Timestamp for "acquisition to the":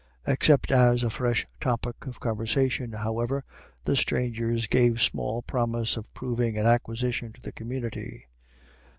6.65-7.51